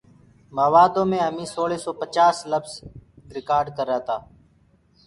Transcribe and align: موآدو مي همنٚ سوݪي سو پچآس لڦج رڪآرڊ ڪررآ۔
موآدو 0.55 1.01
مي 1.09 1.17
همنٚ 1.25 1.51
سوݪي 1.53 1.77
سو 1.83 1.91
پچآس 1.99 2.37
لڦج 2.51 2.71
رڪآرڊ 3.35 3.65
ڪررآ۔ 3.77 4.17